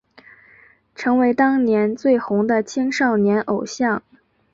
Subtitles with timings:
[0.95, 4.01] 成为当年最红的青少年偶像。